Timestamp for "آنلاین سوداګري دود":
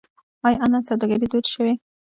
0.63-1.45